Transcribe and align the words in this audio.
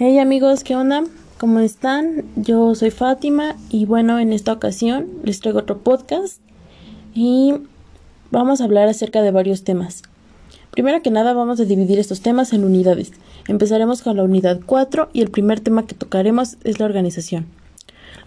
Hey 0.00 0.20
amigos, 0.20 0.62
¿qué 0.62 0.76
onda? 0.76 1.02
¿Cómo 1.38 1.58
están? 1.58 2.22
Yo 2.36 2.72
soy 2.76 2.92
Fátima 2.92 3.56
y 3.68 3.84
bueno, 3.84 4.20
en 4.20 4.32
esta 4.32 4.52
ocasión 4.52 5.08
les 5.24 5.40
traigo 5.40 5.58
otro 5.58 5.78
podcast 5.78 6.40
y 7.16 7.54
vamos 8.30 8.60
a 8.60 8.64
hablar 8.64 8.88
acerca 8.88 9.22
de 9.22 9.32
varios 9.32 9.64
temas. 9.64 10.04
Primero 10.70 11.02
que 11.02 11.10
nada 11.10 11.32
vamos 11.32 11.58
a 11.58 11.64
dividir 11.64 11.98
estos 11.98 12.20
temas 12.20 12.52
en 12.52 12.62
unidades. 12.62 13.10
Empezaremos 13.48 14.02
con 14.02 14.16
la 14.16 14.22
unidad 14.22 14.60
4 14.64 15.10
y 15.12 15.20
el 15.20 15.32
primer 15.32 15.58
tema 15.58 15.84
que 15.84 15.96
tocaremos 15.96 16.58
es 16.62 16.78
la 16.78 16.86
organización. 16.86 17.46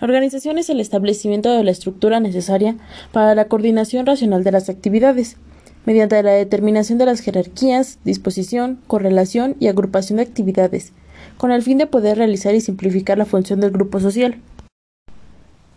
La 0.02 0.08
organización 0.08 0.58
es 0.58 0.70
el 0.70 0.82
establecimiento 0.82 1.54
de 1.54 1.64
la 1.64 1.72
estructura 1.72 2.20
necesaria 2.20 2.76
para 3.14 3.34
la 3.34 3.46
coordinación 3.46 4.06
racional 4.06 4.44
de 4.44 4.52
las 4.52 4.68
actividades, 4.68 5.38
mediante 5.86 6.22
la 6.22 6.32
determinación 6.32 6.98
de 6.98 7.06
las 7.06 7.22
jerarquías, 7.22 7.98
disposición, 8.04 8.82
correlación 8.88 9.56
y 9.62 9.68
agrupación 9.68 10.18
de 10.18 10.24
actividades, 10.24 10.92
con 11.42 11.52
el 11.52 11.64
fin 11.64 11.80
de 11.80 11.88
poder 11.88 12.20
realizar 12.20 12.54
y 12.54 12.62
simplificar 12.62 13.18
la 13.18 13.26
función 13.26 13.62
del 13.62 13.72
grupo 13.72 14.00
social. 14.00 14.40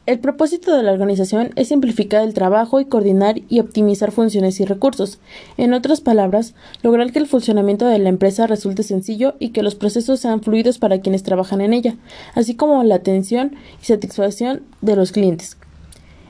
El 0.04 0.18
propósito 0.18 0.76
de 0.76 0.82
la 0.82 0.92
organización 0.92 1.52
es 1.56 1.68
simplificar 1.68 2.22
el 2.22 2.34
trabajo 2.34 2.80
y 2.80 2.84
coordinar 2.84 3.36
y 3.48 3.60
optimizar 3.60 4.12
funciones 4.12 4.60
y 4.60 4.66
recursos. 4.66 5.20
En 5.56 5.72
otras 5.72 6.02
palabras, 6.02 6.54
lograr 6.82 7.12
que 7.12 7.18
el 7.18 7.26
funcionamiento 7.26 7.86
de 7.86 7.98
la 7.98 8.10
empresa 8.10 8.46
resulte 8.46 8.82
sencillo 8.82 9.36
y 9.38 9.52
que 9.52 9.62
los 9.62 9.74
procesos 9.74 10.20
sean 10.20 10.42
fluidos 10.42 10.76
para 10.76 11.00
quienes 11.00 11.22
trabajan 11.22 11.62
en 11.62 11.72
ella, 11.72 11.96
así 12.34 12.54
como 12.54 12.84
la 12.84 12.96
atención 12.96 13.56
y 13.80 13.86
satisfacción 13.86 14.64
de 14.82 14.96
los 14.96 15.12
clientes. 15.12 15.56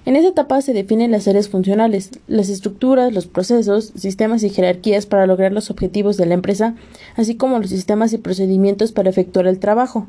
En 0.07 0.17
esta 0.17 0.29
etapa 0.29 0.61
se 0.61 0.75
definen 0.75 1.11
las 1.11 1.27
áreas 1.29 1.49
funcionales, 1.49 2.11
las 2.29 2.51
estructuras, 2.51 3.15
los 3.15 3.27
procesos, 3.27 3.93
sistemas 3.97 4.43
y 4.43 4.51
jerarquías 4.51 5.07
para 5.07 5.27
lograr 5.27 5.53
los 5.53 5.71
objetivos 5.71 6.19
de 6.19 6.27
la 6.27 6.35
empresa, 6.35 6.75
así 7.17 7.37
como 7.37 7.59
los 7.59 7.71
sistemas 7.71 8.13
y 8.13 8.19
procedimientos 8.19 8.93
para 8.93 9.09
efectuar 9.09 9.47
el 9.47 9.59
trabajo. 9.59 10.07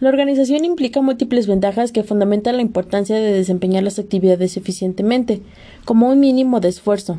La 0.00 0.08
organización 0.08 0.64
implica 0.64 1.02
múltiples 1.02 1.46
ventajas 1.46 1.92
que 1.92 2.04
fundamentan 2.04 2.56
la 2.56 2.62
importancia 2.62 3.16
de 3.16 3.32
desempeñar 3.32 3.82
las 3.82 3.98
actividades 3.98 4.56
eficientemente, 4.56 5.42
como 5.84 6.08
un 6.08 6.18
mínimo 6.18 6.58
de 6.60 6.70
esfuerzo. 6.70 7.18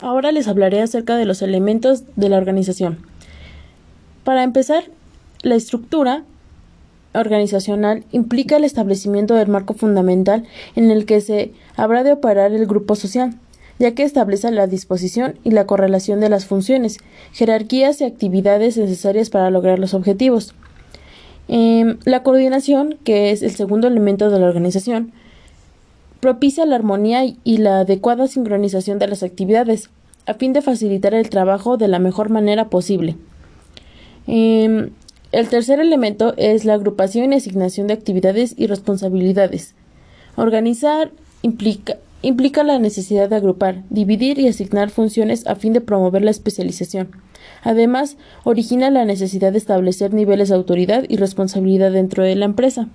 Ahora 0.00 0.32
les 0.32 0.48
hablaré 0.48 0.80
acerca 0.80 1.16
de 1.16 1.26
los 1.26 1.42
elementos 1.42 2.04
de 2.16 2.30
la 2.30 2.38
organización. 2.38 2.98
Para 4.24 4.42
empezar, 4.42 4.84
la 5.42 5.54
estructura 5.54 6.24
organizacional 7.18 8.04
implica 8.12 8.56
el 8.56 8.64
establecimiento 8.64 9.34
del 9.34 9.48
marco 9.48 9.74
fundamental 9.74 10.44
en 10.74 10.90
el 10.90 11.06
que 11.06 11.20
se 11.20 11.52
habrá 11.76 12.04
de 12.04 12.12
operar 12.12 12.52
el 12.52 12.66
grupo 12.66 12.94
social, 12.94 13.34
ya 13.78 13.94
que 13.94 14.02
establece 14.02 14.50
la 14.50 14.66
disposición 14.66 15.38
y 15.44 15.50
la 15.50 15.66
correlación 15.66 16.20
de 16.20 16.28
las 16.28 16.46
funciones, 16.46 16.98
jerarquías 17.32 18.00
y 18.00 18.04
actividades 18.04 18.76
necesarias 18.76 19.30
para 19.30 19.50
lograr 19.50 19.78
los 19.78 19.94
objetivos. 19.94 20.54
Em, 21.48 21.98
la 22.04 22.22
coordinación, 22.22 22.98
que 23.04 23.30
es 23.30 23.42
el 23.42 23.52
segundo 23.52 23.86
elemento 23.86 24.30
de 24.30 24.40
la 24.40 24.46
organización, 24.46 25.12
propicia 26.20 26.66
la 26.66 26.76
armonía 26.76 27.24
y 27.44 27.58
la 27.58 27.80
adecuada 27.80 28.26
sincronización 28.26 28.98
de 28.98 29.06
las 29.06 29.22
actividades, 29.22 29.90
a 30.26 30.34
fin 30.34 30.52
de 30.52 30.62
facilitar 30.62 31.14
el 31.14 31.30
trabajo 31.30 31.76
de 31.76 31.88
la 31.88 31.98
mejor 31.98 32.30
manera 32.30 32.68
posible. 32.68 33.16
Em, 34.26 34.90
el 35.36 35.50
tercer 35.50 35.80
elemento 35.80 36.32
es 36.38 36.64
la 36.64 36.72
agrupación 36.72 37.30
y 37.30 37.36
asignación 37.36 37.88
de 37.88 37.92
actividades 37.92 38.54
y 38.56 38.68
responsabilidades. 38.68 39.74
Organizar 40.34 41.10
implica, 41.42 42.64
la 42.64 42.78
necesidad 42.78 43.28
de 43.28 43.36
agrupar, 43.36 43.82
dividir 43.90 44.38
y 44.38 44.48
asignar 44.48 44.88
funciones 44.88 45.46
a 45.46 45.54
fin 45.54 45.74
de 45.74 45.82
promover 45.82 46.22
la 46.22 46.30
especialización. 46.30 47.10
Además, 47.62 48.16
origina 48.44 48.88
la 48.88 49.04
necesidad 49.04 49.52
de 49.52 49.58
establecer 49.58 50.14
niveles 50.14 50.48
de 50.48 50.54
autoridad 50.54 51.04
y 51.06 51.18
responsabilidad 51.18 51.92
dentro 51.92 52.22
de 52.22 52.34
la 52.34 52.46
empresa. 52.46 52.88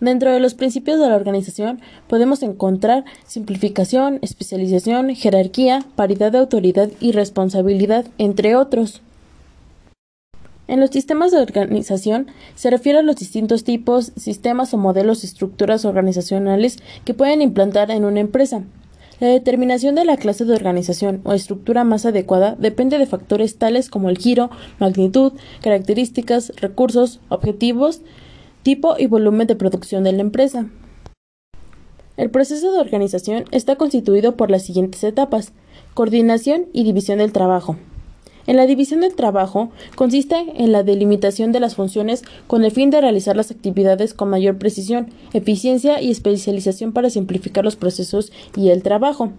Dentro 0.00 0.32
de 0.32 0.40
los 0.40 0.54
principios 0.54 0.98
de 0.98 1.08
la 1.08 1.14
organización 1.14 1.80
podemos 2.08 2.42
encontrar 2.42 3.04
simplificación, 3.24 4.18
especialización, 4.20 5.14
jerarquía, 5.14 5.84
paridad 5.94 6.32
de 6.32 6.38
autoridad 6.38 6.90
y 6.98 7.12
responsabilidad, 7.12 8.06
entre 8.18 8.56
otros. 8.56 9.00
En 10.68 10.80
los 10.80 10.90
sistemas 10.90 11.32
de 11.32 11.38
organización 11.38 12.28
se 12.54 12.70
refiere 12.70 13.00
a 13.00 13.02
los 13.02 13.16
distintos 13.16 13.64
tipos, 13.64 14.12
sistemas 14.16 14.72
o 14.72 14.78
modelos 14.78 15.22
de 15.22 15.28
estructuras 15.28 15.84
organizacionales 15.84 16.78
que 17.04 17.14
pueden 17.14 17.42
implantar 17.42 17.90
en 17.90 18.04
una 18.04 18.20
empresa. 18.20 18.62
La 19.18 19.28
determinación 19.28 19.94
de 19.94 20.04
la 20.04 20.16
clase 20.16 20.44
de 20.44 20.54
organización 20.54 21.20
o 21.24 21.32
estructura 21.32 21.84
más 21.84 22.06
adecuada 22.06 22.56
depende 22.58 22.98
de 22.98 23.06
factores 23.06 23.56
tales 23.56 23.88
como 23.88 24.08
el 24.08 24.18
giro, 24.18 24.50
magnitud, 24.78 25.32
características, 25.62 26.52
recursos, 26.56 27.20
objetivos, 27.28 28.00
tipo 28.62 28.96
y 28.98 29.06
volumen 29.06 29.46
de 29.46 29.56
producción 29.56 30.04
de 30.04 30.12
la 30.12 30.22
empresa. 30.22 30.66
El 32.16 32.30
proceso 32.30 32.72
de 32.72 32.80
organización 32.80 33.44
está 33.50 33.76
constituido 33.76 34.36
por 34.36 34.50
las 34.50 34.64
siguientes 34.64 35.02
etapas 35.04 35.52
coordinación 35.94 36.66
y 36.72 36.84
división 36.84 37.18
del 37.18 37.32
trabajo. 37.32 37.76
En 38.46 38.56
la 38.56 38.66
división 38.66 39.00
del 39.00 39.14
trabajo 39.14 39.70
consiste 39.94 40.36
en 40.56 40.72
la 40.72 40.82
delimitación 40.82 41.52
de 41.52 41.60
las 41.60 41.76
funciones 41.76 42.24
con 42.48 42.64
el 42.64 42.72
fin 42.72 42.90
de 42.90 43.00
realizar 43.00 43.36
las 43.36 43.50
actividades 43.50 44.14
con 44.14 44.30
mayor 44.30 44.58
precisión, 44.58 45.10
eficiencia 45.32 46.00
y 46.00 46.10
especialización 46.10 46.92
para 46.92 47.10
simplificar 47.10 47.64
los 47.64 47.76
procesos 47.76 48.32
y 48.56 48.70
el 48.70 48.82
trabajo. 48.82 49.32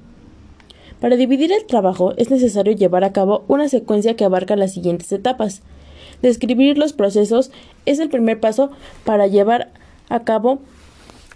Para 1.02 1.18
dividir 1.18 1.52
el 1.52 1.66
trabajo 1.66 2.14
es 2.16 2.32
necesario 2.32 2.74
llevar 2.74 3.04
a 3.04 3.12
cabo 3.12 3.44
una 3.50 3.68
secuencia 3.68 4.16
que 4.16 4.24
abarca 4.24 4.56
las 4.56 4.72
siguientes 4.72 5.12
etapas. 5.12 5.62
Describir 6.22 6.78
los 6.78 6.94
procesos 6.94 7.52
es 7.86 8.00
el 8.00 8.10
primer 8.10 8.40
paso 8.40 8.72
para 9.04 9.28
llevar 9.28 9.74
a 10.08 10.24
cabo 10.24 10.60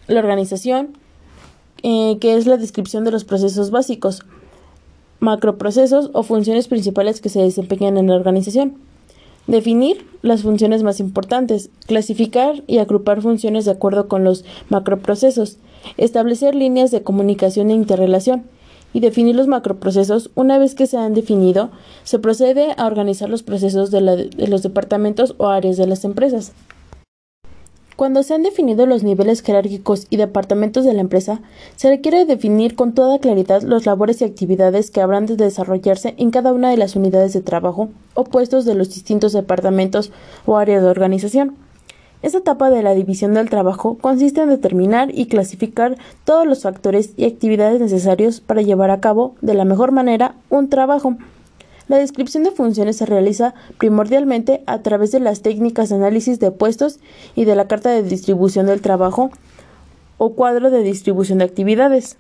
la 0.08 0.22
organización, 0.22 0.98
eh, 1.84 2.18
que 2.22 2.36
es 2.38 2.48
la 2.48 2.56
descripción 2.56 3.04
de 3.04 3.12
los 3.12 3.26
procesos 3.26 3.70
básicos 3.70 4.24
macroprocesos 5.20 6.10
o 6.14 6.24
funciones 6.24 6.68
principales 6.68 7.22
que 7.22 7.30
se 7.30 7.42
desempeñan 7.42 7.98
en 7.98 8.08
la 8.08 8.16
organización. 8.16 8.76
Definir 9.48 10.06
las 10.22 10.42
funciones 10.42 10.84
más 10.84 11.00
importantes, 11.00 11.70
clasificar 11.86 12.64
y 12.68 12.80
agrupar 12.80 13.22
funciones 13.22 13.66
de 13.66 13.72
acuerdo 13.72 14.08
con 14.08 14.24
los 14.24 14.44
macroprocesos, 14.70 15.58
establecer 15.96 16.54
líneas 16.54 16.92
de 16.92 17.04
comunicación 17.04 17.70
e 17.70 17.74
interrelación, 17.74 18.44
y 18.94 19.00
definir 19.00 19.36
los 19.36 19.48
macroprocesos. 19.48 20.32
Una 20.36 20.58
vez 20.58 20.74
que 20.74 20.88
se 20.88 20.98
han 20.98 21.14
definido, 21.14 21.70
se 22.04 22.20
procede 22.20 22.74
a 22.78 22.88
organizar 22.88 23.30
los 23.30 23.44
procesos 23.44 23.92
de, 23.92 24.30
de 24.36 24.48
los 24.48 24.64
departamentos 24.64 25.36
o 25.38 25.48
áreas 25.48 25.78
de 25.78 25.88
las 25.88 26.04
empresas. 26.04 26.54
Cuando 27.98 28.22
se 28.22 28.36
han 28.36 28.44
definido 28.44 28.86
los 28.86 29.02
niveles 29.02 29.42
jerárquicos 29.42 30.06
y 30.12 30.18
departamentos 30.18 30.86
de 30.86 30.94
la 30.94 31.02
empresa, 31.02 31.42
se 31.78 31.90
requiere 31.90 32.26
definir 32.26 32.76
con 32.76 32.94
toda 32.94 33.18
claridad 33.18 33.64
los 33.64 33.88
labores 33.88 34.22
y 34.22 34.24
actividades 34.24 34.92
que 34.92 35.02
habrán 35.02 35.26
de 35.26 35.36
desarrollarse 35.36 36.14
en 36.18 36.30
cada 36.30 36.54
una 36.54 36.70
de 36.70 36.78
las 36.78 36.96
unidades 36.96 37.34
de 37.34 37.42
trabajo 37.42 37.90
o 38.14 38.24
puestos 38.24 38.66
de 38.66 38.76
los 38.76 38.94
distintos 38.94 39.34
departamentos 39.34 40.12
o 40.46 40.58
áreas 40.58 40.84
de 40.84 40.90
organización. 40.90 41.56
Esta 42.22 42.38
etapa 42.38 42.70
de 42.70 42.84
la 42.84 42.94
división 42.94 43.34
del 43.34 43.50
trabajo 43.50 43.98
consiste 44.00 44.42
en 44.42 44.50
determinar 44.50 45.10
y 45.12 45.26
clasificar 45.26 45.98
todos 46.24 46.46
los 46.46 46.62
factores 46.62 47.14
y 47.18 47.26
actividades 47.26 47.82
necesarios 47.82 48.42
para 48.42 48.62
llevar 48.62 48.92
a 48.92 49.00
cabo 49.00 49.34
de 49.42 49.56
la 49.56 49.66
mejor 49.66 49.92
manera 49.92 50.36
un 50.52 50.70
trabajo 50.70 51.18
la 51.88 51.98
descripción 51.98 52.44
de 52.44 52.52
funciones 52.52 52.98
se 52.98 53.06
realiza 53.06 53.54
primordialmente 53.78 54.64
a 54.66 54.82
través 54.82 55.12
de 55.12 55.20
las 55.20 55.42
técnicas 55.42 55.90
de 55.90 55.96
análisis 55.96 56.40
de 56.40 56.52
puestos 56.52 57.00
y 57.36 57.46
de 57.46 57.56
la 57.56 57.68
carta 57.68 57.90
de 57.90 58.04
distribución 58.04 58.66
del 58.66 58.82
trabajo 58.82 59.32
o 60.18 60.34
cuadro 60.34 60.70
de 60.70 60.84
distribución 60.84 61.40
de 61.40 61.46
actividades. 61.46 62.18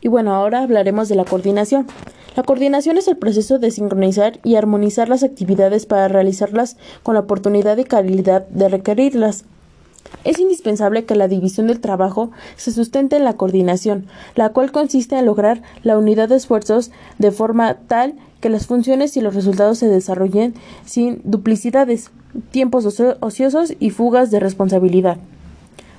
Y 0.00 0.08
bueno, 0.08 0.34
ahora 0.34 0.62
hablaremos 0.62 1.08
de 1.08 1.14
la 1.14 1.24
coordinación. 1.24 1.86
La 2.36 2.42
coordinación 2.42 2.96
es 2.96 3.08
el 3.08 3.16
proceso 3.16 3.58
de 3.58 3.70
sincronizar 3.70 4.38
y 4.44 4.54
armonizar 4.54 5.08
las 5.08 5.24
actividades 5.24 5.84
para 5.86 6.08
realizarlas 6.08 6.76
con 7.02 7.14
la 7.14 7.20
oportunidad 7.20 7.76
y 7.76 7.84
calidad 7.84 8.46
de 8.48 8.68
requerirlas. 8.68 9.44
Es 10.24 10.38
indispensable 10.38 11.04
que 11.04 11.14
la 11.14 11.28
división 11.28 11.66
del 11.66 11.80
trabajo 11.80 12.30
se 12.56 12.72
sustente 12.72 13.16
en 13.16 13.24
la 13.24 13.34
coordinación, 13.34 14.06
la 14.34 14.50
cual 14.50 14.70
consiste 14.70 15.18
en 15.18 15.26
lograr 15.26 15.62
la 15.82 15.96
unidad 15.96 16.28
de 16.28 16.36
esfuerzos 16.36 16.90
de 17.18 17.30
forma 17.30 17.74
tal 17.86 18.14
que 18.40 18.50
las 18.50 18.66
funciones 18.66 19.16
y 19.16 19.20
los 19.20 19.34
resultados 19.34 19.78
se 19.78 19.88
desarrollen 19.88 20.54
sin 20.84 21.20
duplicidades, 21.24 22.10
tiempos 22.50 22.84
ociosos 23.20 23.74
y 23.78 23.90
fugas 23.90 24.30
de 24.30 24.40
responsabilidad. 24.40 25.18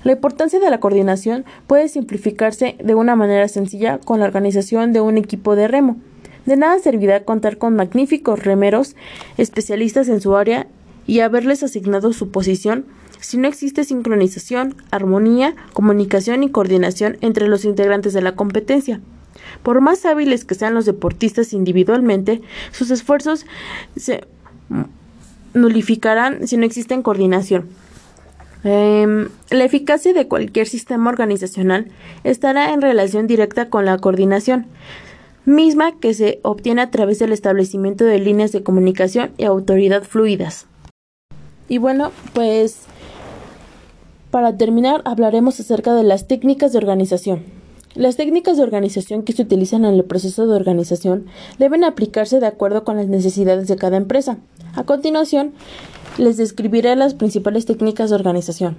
La 0.03 0.13
importancia 0.13 0.59
de 0.59 0.69
la 0.69 0.79
coordinación 0.79 1.45
puede 1.67 1.87
simplificarse 1.87 2.75
de 2.83 2.95
una 2.95 3.15
manera 3.15 3.47
sencilla 3.47 3.99
con 3.99 4.19
la 4.19 4.25
organización 4.25 4.93
de 4.93 5.01
un 5.01 5.17
equipo 5.17 5.55
de 5.55 5.67
remo. 5.67 5.97
De 6.45 6.57
nada 6.57 6.79
servirá 6.79 7.23
contar 7.23 7.57
con 7.57 7.75
magníficos 7.75 8.43
remeros 8.43 8.95
especialistas 9.37 10.09
en 10.09 10.19
su 10.19 10.35
área 10.35 10.65
y 11.05 11.19
haberles 11.19 11.61
asignado 11.61 12.13
su 12.13 12.31
posición 12.31 12.85
si 13.21 13.37
no 13.37 13.47
existe 13.47 13.85
sincronización, 13.85 14.75
armonía, 14.91 15.55
comunicación 15.73 16.43
y 16.43 16.49
coordinación 16.49 17.17
entre 17.21 17.47
los 17.47 17.63
integrantes 17.63 18.13
de 18.13 18.21
la 18.21 18.35
competencia. 18.35 18.99
Por 19.63 19.79
más 19.79 20.05
hábiles 20.05 20.43
que 20.43 20.55
sean 20.55 20.73
los 20.73 20.85
deportistas 20.85 21.53
individualmente, 21.53 22.41
sus 22.71 22.91
esfuerzos 22.91 23.45
se 23.95 24.25
nulificarán 25.53 26.47
si 26.47 26.57
no 26.57 26.65
existe 26.65 27.01
coordinación. 27.01 27.69
Em, 28.63 29.29
la 29.49 29.63
eficacia 29.63 30.13
de 30.13 30.27
cualquier 30.27 30.67
sistema 30.67 31.09
organizacional 31.09 31.87
estará 32.23 32.73
en 32.73 32.81
relación 32.81 33.25
directa 33.25 33.69
con 33.69 33.85
la 33.85 33.97
coordinación, 33.97 34.67
misma 35.45 35.97
que 35.99 36.13
se 36.13 36.39
obtiene 36.43 36.81
a 36.81 36.91
través 36.91 37.19
del 37.19 37.31
establecimiento 37.31 38.05
de 38.05 38.19
líneas 38.19 38.51
de 38.51 38.61
comunicación 38.61 39.31
y 39.37 39.45
autoridad 39.45 40.03
fluidas. 40.03 40.67
Y 41.67 41.79
bueno, 41.79 42.11
pues 42.33 42.81
para 44.31 44.57
terminar 44.57 45.01
hablaremos 45.05 45.59
acerca 45.59 45.93
de 45.93 46.03
las 46.03 46.27
técnicas 46.27 46.71
de 46.71 46.77
organización. 46.77 47.43
Las 47.93 48.15
técnicas 48.15 48.55
de 48.55 48.63
organización 48.63 49.23
que 49.23 49.33
se 49.33 49.41
utilizan 49.41 49.83
en 49.83 49.93
el 49.93 50.05
proceso 50.05 50.47
de 50.47 50.55
organización 50.55 51.25
deben 51.59 51.83
aplicarse 51.83 52.39
de 52.39 52.47
acuerdo 52.47 52.85
con 52.85 52.95
las 52.95 53.07
necesidades 53.07 53.67
de 53.67 53.75
cada 53.75 53.97
empresa. 53.97 54.37
A 54.73 54.85
continuación, 54.85 55.51
les 56.17 56.37
describiré 56.37 56.95
las 56.95 57.13
principales 57.13 57.65
técnicas 57.65 58.09
de 58.09 58.15
organización. 58.15 58.77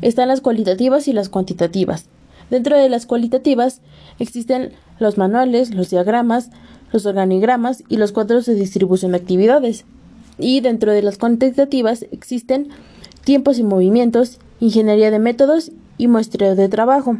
Están 0.00 0.28
las 0.28 0.40
cualitativas 0.40 1.08
y 1.08 1.12
las 1.12 1.28
cuantitativas. 1.28 2.06
Dentro 2.50 2.76
de 2.76 2.88
las 2.88 3.06
cualitativas 3.06 3.80
existen 4.20 4.72
los 5.00 5.18
manuales, 5.18 5.74
los 5.74 5.90
diagramas, 5.90 6.50
los 6.92 7.06
organigramas 7.06 7.82
y 7.88 7.96
los 7.96 8.12
cuadros 8.12 8.46
de 8.46 8.54
distribución 8.54 9.12
de 9.12 9.18
actividades. 9.18 9.84
Y 10.38 10.60
dentro 10.60 10.92
de 10.92 11.02
las 11.02 11.18
cuantitativas 11.18 12.06
existen 12.12 12.68
tiempos 13.24 13.58
y 13.58 13.64
movimientos, 13.64 14.38
ingeniería 14.60 15.10
de 15.10 15.18
métodos 15.18 15.72
y 15.98 16.06
muestreo 16.06 16.54
de 16.54 16.68
trabajo. 16.68 17.16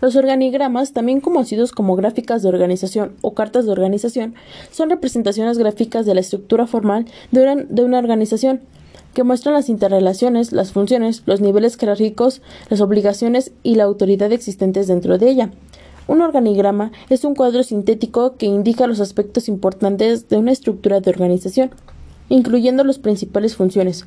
Los 0.00 0.16
organigramas, 0.16 0.92
también 0.92 1.20
conocidos 1.20 1.72
como 1.72 1.94
gráficas 1.94 2.42
de 2.42 2.48
organización 2.48 3.12
o 3.20 3.34
cartas 3.34 3.66
de 3.66 3.72
organización, 3.72 4.34
son 4.70 4.88
representaciones 4.88 5.58
gráficas 5.58 6.06
de 6.06 6.14
la 6.14 6.20
estructura 6.20 6.66
formal 6.66 7.04
de 7.30 7.84
una, 7.84 7.98
organización 7.98 8.60
que 9.12 9.24
muestran 9.24 9.54
las 9.54 9.68
interrelaciones, 9.68 10.52
las 10.52 10.72
funciones, 10.72 11.22
los 11.26 11.42
niveles 11.42 11.76
jerárquicos, 11.76 12.40
las 12.70 12.80
obligaciones 12.80 13.52
y 13.62 13.74
la 13.74 13.84
autoridad 13.84 14.32
existentes 14.32 14.86
dentro 14.86 15.18
de 15.18 15.28
ella. 15.28 15.50
Un 16.08 16.22
organigrama 16.22 16.92
es 17.10 17.24
un 17.24 17.34
cuadro 17.34 17.62
sintético 17.62 18.36
que 18.36 18.46
indica 18.46 18.86
los 18.86 19.00
aspectos 19.00 19.48
importantes 19.48 20.28
de 20.28 20.38
una 20.38 20.52
estructura 20.52 21.00
de 21.00 21.10
organización, 21.10 21.72
incluyendo 22.30 22.84
las 22.84 22.98
principales 22.98 23.54
funciones, 23.54 24.06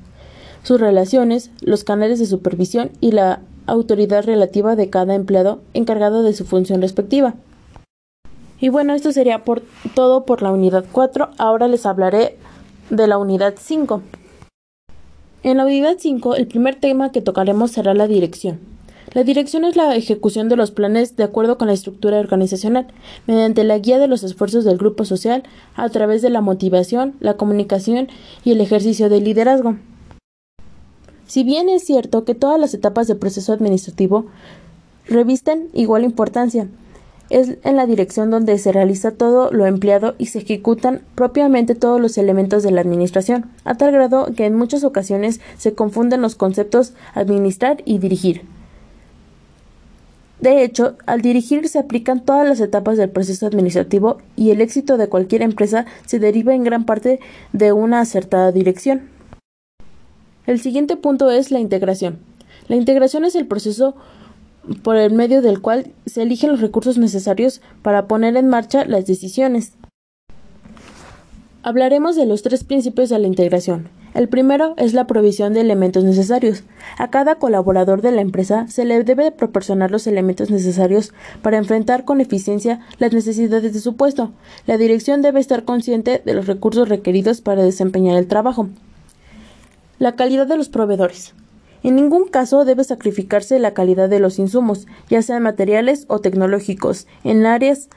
sus 0.64 0.80
relaciones, 0.80 1.52
los 1.62 1.84
canales 1.84 2.20
de 2.20 2.26
supervisión 2.26 2.92
y 3.00 3.12
la 3.12 3.42
autoridad 3.68 4.26
relativa 4.26 4.76
de 4.76 4.90
cada 4.90 5.16
empleado 5.16 5.62
encargado 5.74 6.24
de 6.24 6.34
su 6.34 6.46
función 6.46 6.82
respectiva. 6.82 7.36
Y 8.60 8.70
bueno, 8.70 8.94
esto 8.94 9.12
sería 9.12 9.44
por 9.44 9.62
todo 9.94 10.26
por 10.26 10.42
la 10.42 10.52
unidad 10.52 10.86
4. 10.92 11.30
Ahora 11.38 11.68
les 11.68 11.86
hablaré 11.86 12.38
de 12.90 13.08
la 13.08 13.18
unidad 13.18 13.56
5. 13.60 14.02
En 15.44 15.58
la 15.58 15.66
unidad 15.66 15.98
5, 16.00 16.36
el 16.36 16.48
primer 16.48 16.76
tema 16.76 17.12
que 17.12 17.22
tocaremos 17.22 17.72
será 17.72 17.94
la 17.94 18.08
dirección. 18.08 18.60
La 19.14 19.24
dirección 19.24 19.66
es 19.66 19.76
la 19.76 19.96
ejecución 19.96 20.50
de 20.50 20.56
los 20.56 20.72
planes 20.72 21.16
de 21.18 21.24
acuerdo 21.24 21.58
con 21.58 21.68
la 21.68 21.74
estructura 21.74 22.20
organizacional, 22.20 22.88
mediante 23.28 23.64
la 23.64 23.78
guía 23.78 24.00
de 24.00 24.08
los 24.08 24.24
esfuerzos 24.24 24.64
del 24.64 24.78
grupo 24.78 25.06
social 25.06 25.44
a 25.76 25.90
través 25.90 26.22
de 26.22 26.30
la 26.30 26.42
motivación, 26.42 27.14
la 27.20 27.36
comunicación 27.36 28.08
y 28.44 28.52
el 28.52 28.62
ejercicio 28.62 29.10
del 29.10 29.26
liderazgo. 29.26 29.76
Si 31.34 31.44
bien 31.44 31.68
es 31.68 31.84
cierto 31.84 32.26
que 32.26 32.36
todas 32.36 32.60
las 32.60 32.76
etapas 32.76 33.08
del 33.08 33.18
proceso 33.18 33.54
administrativo 33.54 34.28
revisten 35.08 35.68
igual 35.74 36.04
importancia, 36.04 36.68
es 37.32 37.58
en 37.64 37.76
la 37.76 37.88
dirección 37.88 38.30
donde 38.30 38.56
se 38.60 38.72
realiza 38.72 39.10
todo 39.10 39.52
lo 39.52 39.66
empleado 39.66 40.14
y 40.20 40.28
se 40.28 40.38
ejecutan 40.38 41.02
propiamente 41.16 41.74
todos 41.74 42.00
los 42.00 42.20
elementos 42.20 42.62
de 42.62 42.70
la 42.70 42.82
administración, 42.82 43.50
a 43.64 43.74
tal 43.74 43.92
grado 43.92 44.28
que 44.36 44.46
en 44.46 44.54
muchas 44.54 44.84
ocasiones 44.84 45.42
se 45.58 45.74
confunden 45.74 46.22
los 46.22 46.36
conceptos 46.36 46.94
administrar 47.16 47.82
y 47.84 47.98
dirigir. 47.98 48.44
De 50.40 50.64
hecho, 50.64 50.98
al 51.08 51.24
dirigir 51.24 51.68
se 51.68 51.80
aplican 51.80 52.24
todas 52.24 52.48
las 52.48 52.60
etapas 52.60 52.96
del 52.96 53.10
proceso 53.10 53.48
administrativo 53.48 54.20
y 54.36 54.52
el 54.52 54.62
éxito 54.62 54.98
de 54.98 55.10
cualquier 55.10 55.42
empresa 55.42 55.88
se 56.06 56.20
deriva 56.20 56.54
en 56.54 56.64
gran 56.64 56.86
parte 56.86 57.20
de 57.54 57.74
una 57.74 58.02
acertada 58.02 58.52
dirección. 58.52 59.13
El 60.46 60.60
siguiente 60.60 60.98
punto 60.98 61.32
es 61.32 61.52
la 61.52 61.60
integración. 61.60 62.20
La 62.68 62.76
integración 62.76 63.24
es 63.24 63.36
el 63.36 63.48
proceso 63.48 63.96
por 64.82 64.98
el 64.98 65.14
medio 65.14 65.42
del 65.42 65.62
cual 65.62 65.92
se 66.06 66.22
eligen 66.22 66.52
los 66.52 66.62
recursos 66.62 66.98
necesarios 66.98 67.62
para 67.82 68.08
poner 68.08 68.36
en 68.36 68.50
marcha 68.50 68.86
las 68.86 69.06
decisiones. 69.06 69.74
Hablaremos 71.64 72.18
de 72.18 72.26
los 72.26 72.42
tres 72.42 72.66
principios 72.66 73.10
de 73.10 73.20
la 73.20 73.28
integración. 73.28 73.88
El 74.14 74.28
primero 74.28 74.76
es 74.78 74.94
la 74.94 75.08
provisión 75.08 75.54
de 75.54 75.62
elementos 75.62 76.04
necesarios. 76.04 76.64
A 76.98 77.10
cada 77.10 77.36
colaborador 77.36 78.02
de 78.02 78.12
la 78.12 78.22
empresa 78.22 78.68
se 78.68 78.84
le 78.84 79.02
debe 79.04 79.32
proporcionar 79.32 79.92
los 79.92 80.06
elementos 80.08 80.52
necesarios 80.52 81.14
para 81.42 81.58
enfrentar 81.58 82.04
con 82.04 82.20
eficiencia 82.22 82.82
las 83.00 83.14
necesidades 83.14 83.74
de 83.74 83.80
su 83.80 83.96
puesto. 83.96 84.32
La 84.68 84.78
dirección 84.78 85.22
debe 85.22 85.40
estar 85.40 85.64
consciente 85.64 86.22
de 86.24 86.34
los 86.34 86.48
recursos 86.48 86.90
requeridos 86.90 87.40
para 87.40 87.64
desempeñar 87.64 88.18
el 88.18 88.28
trabajo. 88.28 88.68
La 90.04 90.18
calidad 90.18 90.46
de 90.46 90.58
los 90.58 90.68
proveedores. 90.68 91.34
En 91.82 91.96
ningún 91.96 92.28
caso 92.28 92.66
debe 92.66 92.84
sacrificarse 92.84 93.58
la 93.58 93.74
calidad 93.74 94.10
de 94.10 94.20
los 94.20 94.38
insumos, 94.38 94.86
ya 95.10 95.22
sean 95.22 95.44
materiales 95.44 96.04
o 96.10 96.20
tecnológicos, 96.20 97.08
en 97.24 97.46
áreas 97.46 97.88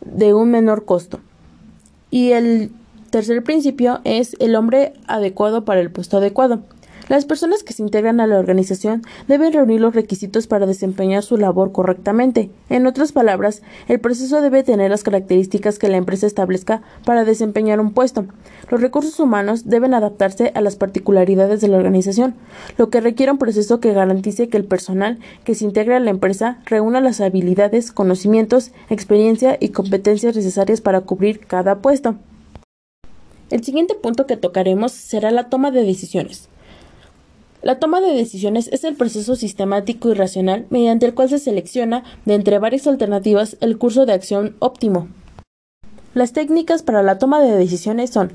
de 0.00 0.32
un 0.32 0.52
menor 0.52 0.84
costo. 0.84 1.18
Y 2.08 2.30
el 2.30 2.70
tercer 3.10 3.42
principio 3.42 3.98
es 4.04 4.36
el 4.38 4.54
hombre 4.54 4.92
adecuado 5.08 5.64
para 5.64 5.80
el 5.80 5.90
puesto 5.90 6.18
adecuado. 6.18 6.60
Las 7.08 7.24
personas 7.24 7.62
que 7.62 7.72
se 7.72 7.84
integran 7.84 8.18
a 8.18 8.26
la 8.26 8.36
organización 8.36 9.02
deben 9.28 9.52
reunir 9.52 9.80
los 9.80 9.94
requisitos 9.94 10.48
para 10.48 10.66
desempeñar 10.66 11.22
su 11.22 11.36
labor 11.36 11.70
correctamente. 11.70 12.50
En 12.68 12.84
otras 12.88 13.12
palabras, 13.12 13.62
el 13.86 14.00
proceso 14.00 14.40
debe 14.40 14.64
tener 14.64 14.90
las 14.90 15.04
características 15.04 15.78
que 15.78 15.88
la 15.88 15.98
empresa 15.98 16.26
establezca 16.26 16.82
para 17.04 17.24
desempeñar 17.24 17.78
un 17.78 17.92
puesto. 17.92 18.26
Los 18.68 18.80
recursos 18.80 19.20
humanos 19.20 19.68
deben 19.68 19.94
adaptarse 19.94 20.50
a 20.56 20.60
las 20.60 20.74
particularidades 20.74 21.60
de 21.60 21.68
la 21.68 21.76
organización, 21.76 22.34
lo 22.76 22.90
que 22.90 23.00
requiere 23.00 23.30
un 23.30 23.38
proceso 23.38 23.78
que 23.78 23.92
garantice 23.92 24.48
que 24.48 24.56
el 24.56 24.64
personal 24.64 25.20
que 25.44 25.54
se 25.54 25.64
integre 25.64 25.94
a 25.94 26.00
la 26.00 26.10
empresa 26.10 26.58
reúna 26.66 27.00
las 27.00 27.20
habilidades, 27.20 27.92
conocimientos, 27.92 28.72
experiencia 28.90 29.56
y 29.60 29.68
competencias 29.68 30.34
necesarias 30.34 30.80
para 30.80 31.02
cubrir 31.02 31.46
cada 31.46 31.78
puesto. 31.78 32.16
El 33.48 33.62
siguiente 33.62 33.94
punto 33.94 34.26
que 34.26 34.36
tocaremos 34.36 34.90
será 34.90 35.30
la 35.30 35.48
toma 35.48 35.70
de 35.70 35.84
decisiones. 35.84 36.48
La 37.66 37.80
toma 37.80 38.00
de 38.00 38.14
decisiones 38.14 38.68
es 38.70 38.84
el 38.84 38.94
proceso 38.94 39.34
sistemático 39.34 40.08
y 40.08 40.14
racional 40.14 40.66
mediante 40.70 41.04
el 41.04 41.14
cual 41.14 41.28
se 41.28 41.40
selecciona, 41.40 42.04
de 42.24 42.34
entre 42.34 42.60
varias 42.60 42.86
alternativas, 42.86 43.56
el 43.60 43.76
curso 43.76 44.06
de 44.06 44.12
acción 44.12 44.54
óptimo. 44.60 45.08
Las 46.14 46.32
técnicas 46.32 46.84
para 46.84 47.02
la 47.02 47.18
toma 47.18 47.40
de 47.40 47.50
decisiones 47.56 48.10
son 48.10 48.30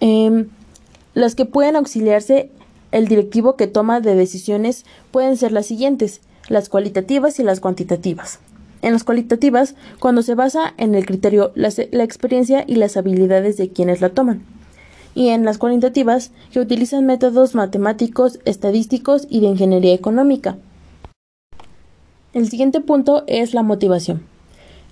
em, 0.00 0.48
las 1.12 1.34
que 1.34 1.44
pueden 1.44 1.76
auxiliarse 1.76 2.50
el 2.90 3.06
directivo 3.06 3.56
que 3.56 3.66
toma 3.66 4.00
de 4.00 4.14
decisiones 4.14 4.86
pueden 5.10 5.36
ser 5.36 5.52
las 5.52 5.66
siguientes, 5.66 6.22
las 6.48 6.70
cualitativas 6.70 7.38
y 7.38 7.42
las 7.42 7.60
cuantitativas. 7.60 8.38
En 8.80 8.94
las 8.94 9.04
cualitativas, 9.04 9.74
cuando 9.98 10.22
se 10.22 10.34
basa 10.34 10.72
en 10.78 10.94
el 10.94 11.04
criterio, 11.04 11.52
la 11.54 11.68
experiencia 12.02 12.64
y 12.66 12.76
las 12.76 12.96
habilidades 12.96 13.58
de 13.58 13.68
quienes 13.68 14.00
la 14.00 14.08
toman 14.08 14.42
y 15.14 15.28
en 15.28 15.44
las 15.44 15.58
cualitativas 15.58 16.30
que 16.52 16.60
utilizan 16.60 17.06
métodos 17.06 17.54
matemáticos, 17.54 18.38
estadísticos 18.44 19.26
y 19.28 19.40
de 19.40 19.48
ingeniería 19.48 19.94
económica. 19.94 20.56
El 22.32 22.48
siguiente 22.48 22.80
punto 22.80 23.24
es 23.26 23.52
la 23.52 23.62
motivación. 23.62 24.22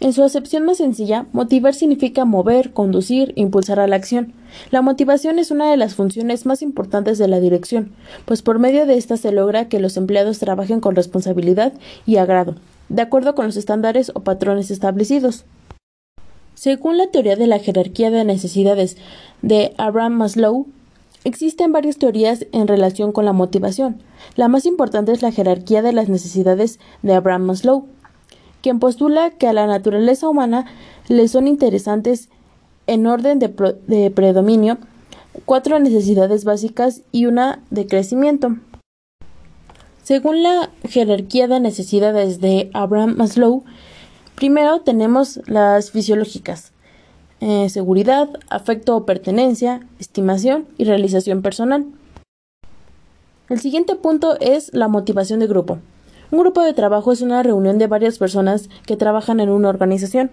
En 0.00 0.14
su 0.14 0.22
acepción 0.22 0.64
más 0.64 0.78
sencilla, 0.78 1.26
motivar 1.32 1.74
significa 1.74 2.24
mover, 2.24 2.72
conducir, 2.72 3.34
impulsar 3.36 3.78
a 3.80 3.86
la 3.86 3.96
acción. 3.96 4.32
La 4.70 4.80
motivación 4.80 5.38
es 5.38 5.50
una 5.50 5.70
de 5.70 5.76
las 5.76 5.94
funciones 5.94 6.46
más 6.46 6.62
importantes 6.62 7.18
de 7.18 7.28
la 7.28 7.38
dirección, 7.38 7.92
pues 8.24 8.40
por 8.40 8.58
medio 8.58 8.86
de 8.86 8.96
esta 8.96 9.18
se 9.18 9.30
logra 9.30 9.68
que 9.68 9.78
los 9.78 9.98
empleados 9.98 10.38
trabajen 10.38 10.80
con 10.80 10.96
responsabilidad 10.96 11.74
y 12.06 12.16
agrado, 12.16 12.56
de 12.88 13.02
acuerdo 13.02 13.34
con 13.34 13.44
los 13.44 13.58
estándares 13.58 14.10
o 14.14 14.20
patrones 14.20 14.70
establecidos. 14.70 15.44
Según 16.60 16.98
la 16.98 17.06
teoría 17.06 17.36
de 17.36 17.46
la 17.46 17.58
jerarquía 17.58 18.10
de 18.10 18.22
necesidades 18.22 18.98
de 19.40 19.72
Abraham 19.78 20.12
Maslow, 20.12 20.66
existen 21.24 21.72
varias 21.72 21.96
teorías 21.96 22.44
en 22.52 22.68
relación 22.68 23.12
con 23.12 23.24
la 23.24 23.32
motivación. 23.32 24.02
La 24.36 24.48
más 24.48 24.66
importante 24.66 25.10
es 25.10 25.22
la 25.22 25.32
jerarquía 25.32 25.80
de 25.80 25.94
las 25.94 26.10
necesidades 26.10 26.78
de 27.00 27.14
Abraham 27.14 27.44
Maslow, 27.44 27.86
quien 28.60 28.78
postula 28.78 29.30
que 29.30 29.46
a 29.46 29.54
la 29.54 29.66
naturaleza 29.66 30.28
humana 30.28 30.66
le 31.08 31.28
son 31.28 31.46
interesantes 31.46 32.28
en 32.86 33.06
orden 33.06 33.38
de, 33.38 33.48
de 33.86 34.10
predominio 34.10 34.76
cuatro 35.46 35.78
necesidades 35.78 36.44
básicas 36.44 37.00
y 37.10 37.24
una 37.24 37.62
de 37.70 37.86
crecimiento. 37.86 38.56
Según 40.02 40.42
la 40.42 40.68
jerarquía 40.86 41.48
de 41.48 41.58
necesidades 41.58 42.38
de 42.42 42.68
Abraham 42.74 43.14
Maslow, 43.16 43.64
Primero 44.40 44.80
tenemos 44.80 45.38
las 45.46 45.90
fisiológicas. 45.90 46.72
eh, 47.42 47.68
seguridad, 47.68 48.30
afecto 48.48 48.96
o 48.96 49.04
pertenencia, 49.04 49.86
estimación 49.98 50.66
y 50.78 50.84
realización 50.84 51.42
personal. 51.42 51.84
El 53.50 53.60
siguiente 53.60 53.96
punto 53.96 54.40
es 54.40 54.72
la 54.72 54.88
motivación 54.88 55.40
de 55.40 55.46
grupo. 55.46 55.78
Un 56.30 56.38
grupo 56.38 56.62
de 56.62 56.72
trabajo 56.72 57.12
es 57.12 57.20
una 57.20 57.42
reunión 57.42 57.76
de 57.76 57.86
varias 57.86 58.16
personas 58.16 58.70
que 58.86 58.96
trabajan 58.96 59.40
en 59.40 59.50
una 59.50 59.68
organización. 59.68 60.30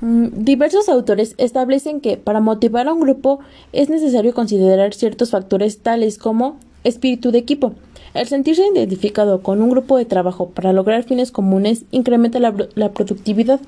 Mm, 0.00 0.42
diversos 0.42 0.88
autores 0.88 1.36
establecen 1.38 2.00
que 2.00 2.16
para 2.16 2.40
motivar 2.40 2.88
a 2.88 2.92
un 2.92 3.02
grupo 3.02 3.38
es 3.72 3.88
necesario 3.88 4.34
considerar 4.34 4.94
ciertos 4.94 5.30
factores 5.30 5.80
tales 5.80 6.18
como 6.18 6.56
espíritu 6.82 7.30
de 7.30 7.38
equipo. 7.38 7.74
El 8.14 8.28
sentirse 8.28 8.66
identificado 8.66 9.42
con 9.42 9.62
un 9.62 9.70
grupo 9.70 9.96
de 9.96 10.04
trabajo 10.04 10.50
para 10.50 10.72
lograr 10.72 11.04
fines 11.04 11.32
comunes 11.32 11.84
incrementa 11.90 12.40
la, 12.40 12.54
la 12.74 12.92
productividad. 12.92 13.60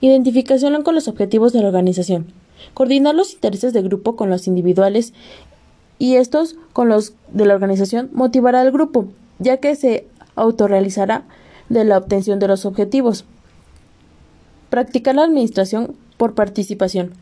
Identificación 0.00 0.82
con 0.82 0.94
los 0.94 1.08
objetivos 1.08 1.52
de 1.52 1.60
la 1.60 1.68
organización. 1.68 2.26
Coordinar 2.72 3.14
los 3.14 3.34
intereses 3.34 3.72
de 3.72 3.82
grupo 3.82 4.16
con 4.16 4.30
los 4.30 4.46
individuales 4.46 5.12
y 5.98 6.16
estos 6.16 6.56
con 6.72 6.88
los 6.88 7.14
de 7.32 7.44
la 7.44 7.54
organización 7.54 8.10
motivará 8.12 8.62
al 8.62 8.72
grupo, 8.72 9.06
ya 9.38 9.58
que 9.58 9.74
se 9.74 10.06
autorrealizará 10.36 11.24
de 11.68 11.84
la 11.84 11.98
obtención 11.98 12.38
de 12.38 12.48
los 12.48 12.64
objetivos. 12.64 13.24
Practicar 14.70 15.14
la 15.14 15.24
administración 15.24 15.94
por 16.16 16.34
participación. 16.34 17.12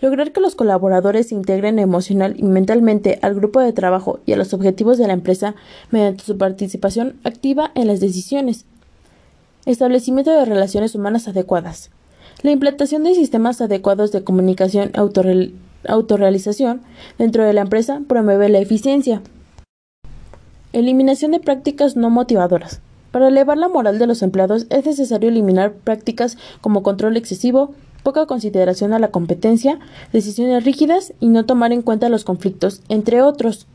Lograr 0.00 0.32
que 0.32 0.40
los 0.40 0.54
colaboradores 0.54 1.28
se 1.28 1.34
integren 1.34 1.78
emocional 1.78 2.34
y 2.38 2.44
mentalmente 2.44 3.18
al 3.22 3.34
grupo 3.34 3.60
de 3.60 3.72
trabajo 3.72 4.20
y 4.26 4.32
a 4.32 4.36
los 4.36 4.54
objetivos 4.54 4.96
de 4.96 5.08
la 5.08 5.12
empresa 5.12 5.56
mediante 5.90 6.24
su 6.24 6.38
participación 6.38 7.16
activa 7.24 7.72
en 7.74 7.88
las 7.88 7.98
decisiones. 7.98 8.64
Establecimiento 9.66 10.30
de 10.30 10.44
relaciones 10.44 10.94
humanas 10.94 11.26
adecuadas. 11.26 11.90
La 12.42 12.52
implantación 12.52 13.02
de 13.02 13.14
sistemas 13.14 13.60
adecuados 13.60 14.12
de 14.12 14.22
comunicación 14.22 14.92
autorrealización 15.84 16.82
dentro 17.18 17.44
de 17.44 17.52
la 17.52 17.62
empresa 17.62 18.00
promueve 18.06 18.48
la 18.48 18.60
eficiencia. 18.60 19.20
Eliminación 20.72 21.32
de 21.32 21.40
prácticas 21.40 21.96
no 21.96 22.08
motivadoras. 22.10 22.80
Para 23.10 23.28
elevar 23.28 23.56
la 23.58 23.68
moral 23.68 23.98
de 23.98 24.06
los 24.06 24.22
empleados 24.22 24.66
es 24.70 24.86
necesario 24.86 25.30
eliminar 25.30 25.72
prácticas 25.72 26.36
como 26.60 26.82
control 26.84 27.16
excesivo, 27.16 27.74
poca 28.02 28.26
consideración 28.26 28.92
a 28.92 28.98
la 28.98 29.10
competencia, 29.10 29.78
decisiones 30.12 30.64
rígidas 30.64 31.12
y 31.20 31.28
no 31.28 31.44
tomar 31.44 31.72
en 31.72 31.82
cuenta 31.82 32.08
los 32.08 32.24
conflictos, 32.24 32.82
entre 32.88 33.22
otros. 33.22 33.66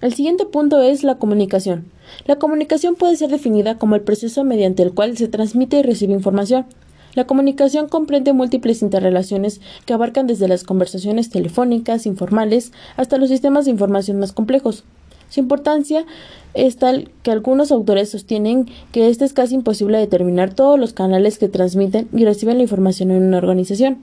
El 0.00 0.12
siguiente 0.12 0.44
punto 0.44 0.82
es 0.82 1.02
la 1.02 1.16
comunicación. 1.16 1.86
La 2.26 2.36
comunicación 2.36 2.94
puede 2.94 3.16
ser 3.16 3.30
definida 3.30 3.78
como 3.78 3.94
el 3.94 4.02
proceso 4.02 4.44
mediante 4.44 4.82
el 4.82 4.92
cual 4.92 5.16
se 5.16 5.28
transmite 5.28 5.78
y 5.78 5.82
recibe 5.82 6.12
información. 6.12 6.66
La 7.14 7.26
comunicación 7.26 7.88
comprende 7.88 8.32
múltiples 8.32 8.82
interrelaciones 8.82 9.60
que 9.86 9.94
abarcan 9.94 10.26
desde 10.26 10.48
las 10.48 10.64
conversaciones 10.64 11.30
telefónicas, 11.30 12.06
informales, 12.06 12.72
hasta 12.96 13.18
los 13.18 13.30
sistemas 13.30 13.64
de 13.64 13.70
información 13.70 14.18
más 14.18 14.32
complejos. 14.32 14.84
Su 15.34 15.40
importancia 15.40 16.06
es 16.54 16.76
tal 16.76 17.10
que 17.24 17.32
algunos 17.32 17.72
autores 17.72 18.08
sostienen 18.08 18.70
que 18.92 19.08
es 19.08 19.32
casi 19.32 19.56
imposible 19.56 19.98
determinar 19.98 20.54
todos 20.54 20.78
los 20.78 20.92
canales 20.92 21.38
que 21.38 21.48
transmiten 21.48 22.08
y 22.12 22.24
reciben 22.24 22.58
la 22.58 22.62
información 22.62 23.10
en 23.10 23.24
una 23.24 23.38
organización. 23.38 23.98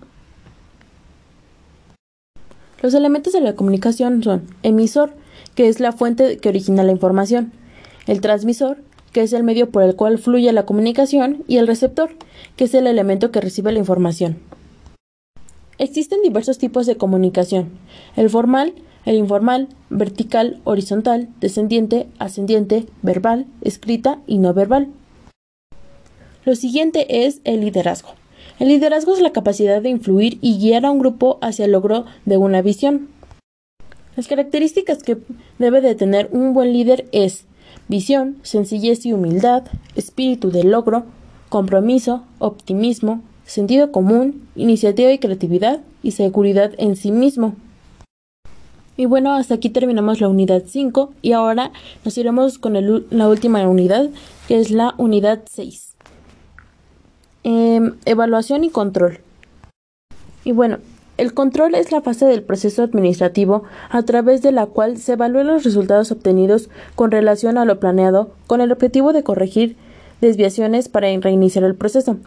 Los 2.82 2.94
elementos 2.96 3.32
de 3.32 3.40
la 3.40 3.56
comunicación 3.56 4.22
son 4.22 4.42
emisor, 4.62 5.14
que 5.56 5.70
es 5.70 5.80
la 5.80 5.94
fuente 5.94 6.36
que 6.36 6.50
origina 6.50 6.84
la 6.84 6.92
información, 6.92 7.54
el 8.08 8.20
transmisor, 8.20 8.80
que 9.14 9.22
es 9.22 9.32
el 9.32 9.46
medio 9.46 9.70
por 9.70 9.84
el 9.84 9.96
cual 9.96 10.18
fluye 10.18 10.52
la 10.52 10.66
comunicación, 10.66 11.46
y 11.48 11.60
el 11.60 11.68
receptor, 11.68 12.10
que 12.58 12.66
es 12.66 12.74
el 12.74 12.88
elemento 12.88 13.32
que 13.32 13.40
recibe 13.40 13.72
la 13.72 13.80
información. 13.80 14.38
Existen 15.78 16.24
diversos 16.24 16.58
tipos 16.58 16.88
de 16.88 16.98
comunicación. 16.98 17.70
El 18.18 18.30
formal, 18.30 18.74
el 19.06 19.16
informal, 19.16 19.68
vertical, 19.90 20.60
horizontal, 20.64 21.30
descendiente, 21.40 22.08
ascendiente, 22.20 22.86
verbal, 23.02 23.46
escrita 23.62 24.20
y 24.28 24.38
no 24.38 24.54
verbal. 24.54 24.90
Lo 26.46 26.56
siguiente 26.56 27.26
es 27.26 27.42
el 27.44 27.62
liderazgo. 27.62 28.10
El 28.60 28.68
liderazgo 28.68 29.14
es 29.14 29.22
la 29.22 29.32
capacidad 29.32 29.82
de 29.82 29.90
influir 29.90 30.38
y 30.42 30.60
guiar 30.60 30.86
a 30.86 30.92
un 30.92 31.00
grupo 31.00 31.40
hacia 31.42 31.66
el 31.66 31.72
logro 31.72 32.06
de 32.26 32.38
una 32.38 32.62
visión. 32.62 33.10
Las 34.16 34.28
características 34.28 35.04
que 35.04 35.18
debe 35.58 35.82
de 35.82 35.96
tener 35.96 36.30
un 36.32 36.54
buen 36.54 36.74
líder 36.74 37.08
es 37.12 37.46
visión, 37.88 38.38
sencillez 38.44 39.06
y 39.06 39.14
humildad, 39.14 39.64
espíritu 39.96 40.52
de 40.52 40.64
logro, 40.64 41.06
compromiso, 41.50 42.24
optimismo, 42.40 43.22
sentido 43.46 43.92
común, 43.92 44.48
iniciativa 44.56 45.12
y 45.12 45.20
creatividad 45.20 45.82
y 46.04 46.12
seguridad 46.12 46.72
en 46.78 46.96
sí 46.96 47.12
mismo. 47.12 47.56
Y 49.02 49.08
bueno, 49.08 49.34
hasta 49.34 49.56
aquí 49.56 49.72
terminamos 49.72 50.22
la 50.22 50.28
unidad 50.28 50.62
5 50.64 51.12
y 51.24 51.32
ahora 51.32 51.72
nos 52.06 52.16
iremos 52.20 52.60
con 52.60 52.76
la 53.10 53.28
última 53.30 53.68
unidad, 53.68 54.12
que 54.48 54.60
es 54.60 54.70
la 54.70 54.94
unidad 55.00 55.42
6. 55.50 55.96
Em, 57.44 57.96
evaluación 58.06 58.64
y 58.64 58.70
control. 58.70 59.22
Y 60.44 60.52
bueno, 60.52 60.78
el 61.18 61.34
control 61.34 61.74
es 61.74 61.92
la 61.92 62.02
fase 62.02 62.28
del 62.28 62.44
proceso 62.44 62.84
administrativo 62.84 63.64
a 63.90 64.04
través 64.04 64.44
de 64.44 64.52
la 64.52 64.68
cual 64.68 65.00
se 65.00 65.14
evalúan 65.14 65.48
los 65.48 65.64
resultados 65.64 66.12
obtenidos 66.12 66.70
con 66.94 67.10
relación 67.10 67.58
a 67.58 67.66
lo 67.66 67.80
planeado 67.80 68.30
con 68.46 68.62
el 68.62 68.72
objetivo 68.72 69.14
de 69.14 69.24
corregir 69.24 69.78
desviaciones 70.22 70.90
para 70.90 71.08
reiniciar 71.08 71.64
el 71.64 71.74
proceso. 71.74 72.18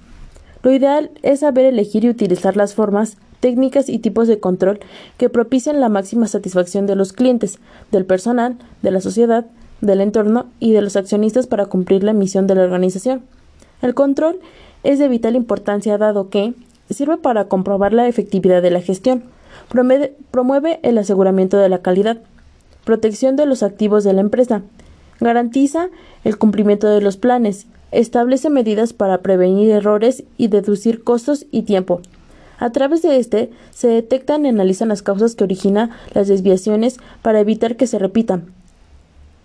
Lo 0.64 0.72
ideal 0.72 1.10
es 1.22 1.40
saber 1.40 1.66
elegir 1.66 2.04
y 2.04 2.08
utilizar 2.08 2.56
las 2.56 2.74
formas 2.74 3.18
técnicas 3.40 3.90
y 3.90 3.98
tipos 3.98 4.26
de 4.26 4.40
control 4.40 4.80
que 5.18 5.28
propician 5.28 5.78
la 5.78 5.90
máxima 5.90 6.26
satisfacción 6.26 6.86
de 6.86 6.96
los 6.96 7.12
clientes, 7.12 7.58
del 7.92 8.06
personal, 8.06 8.56
de 8.80 8.90
la 8.90 9.02
sociedad, 9.02 9.44
del 9.82 10.00
entorno 10.00 10.46
y 10.60 10.72
de 10.72 10.80
los 10.80 10.96
accionistas 10.96 11.46
para 11.46 11.66
cumplir 11.66 12.02
la 12.02 12.14
misión 12.14 12.46
de 12.46 12.54
la 12.54 12.62
organización. 12.62 13.22
El 13.82 13.92
control 13.92 14.40
es 14.84 14.98
de 14.98 15.08
vital 15.08 15.36
importancia 15.36 15.98
dado 15.98 16.30
que 16.30 16.54
sirve 16.88 17.18
para 17.18 17.44
comprobar 17.44 17.92
la 17.92 18.08
efectividad 18.08 18.62
de 18.62 18.70
la 18.70 18.80
gestión, 18.80 19.24
promueve 19.68 20.80
el 20.82 20.96
aseguramiento 20.96 21.58
de 21.58 21.68
la 21.68 21.82
calidad, 21.82 22.22
protección 22.84 23.36
de 23.36 23.44
los 23.44 23.62
activos 23.62 24.02
de 24.02 24.14
la 24.14 24.22
empresa, 24.22 24.62
garantiza 25.20 25.90
el 26.24 26.38
cumplimiento 26.38 26.88
de 26.88 27.02
los 27.02 27.18
planes, 27.18 27.66
establece 28.00 28.50
medidas 28.50 28.92
para 28.92 29.22
prevenir 29.22 29.70
errores 29.70 30.24
y 30.36 30.48
deducir 30.48 31.02
costos 31.02 31.46
y 31.50 31.62
tiempo, 31.62 32.00
a 32.58 32.70
través 32.70 33.02
de 33.02 33.18
este 33.18 33.50
se 33.72 33.88
detectan 33.88 34.44
y 34.44 34.48
analizan 34.48 34.88
las 34.88 35.02
causas 35.02 35.34
que 35.34 35.44
originan 35.44 35.90
las 36.12 36.28
desviaciones 36.28 36.98
para 37.22 37.40
evitar 37.40 37.76
que 37.76 37.86
se 37.86 37.98
repitan. 37.98 38.52